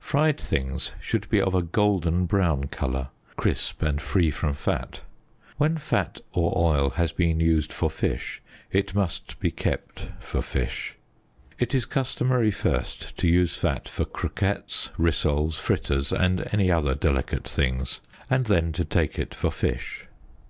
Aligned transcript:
Fried 0.00 0.38
things 0.38 0.92
should 1.00 1.26
be 1.30 1.40
of 1.40 1.54
a 1.54 1.62
golden 1.62 2.26
brown 2.26 2.64
colour, 2.64 3.08
crisp 3.36 3.80
and 3.82 4.02
free 4.02 4.30
from 4.30 4.52
fat. 4.52 5.00
When 5.56 5.78
fat 5.78 6.20
or 6.34 6.52
oil 6.58 6.90
has 6.90 7.10
been 7.10 7.40
used 7.40 7.72
for 7.72 7.88
fish 7.88 8.42
it 8.70 8.94
must 8.94 9.40
be 9.40 9.50
kept 9.50 10.08
for 10.20 10.42
fish. 10.42 10.96
It 11.58 11.74
is 11.74 11.86
customary 11.86 12.50
first 12.50 13.16
to 13.16 13.26
use 13.28 13.56
fat 13.56 13.88
for 13.88 14.04
croquets, 14.04 14.90
rissoles, 14.98 15.58
fritters 15.58 16.12
and 16.12 16.42
other 16.70 16.94
delicate 16.94 17.48
things, 17.48 18.02
and 18.28 18.44
then 18.44 18.72
to 18.72 18.84
take 18.84 19.18
it 19.18 19.34
for 19.34 19.50
fish. 19.50 20.06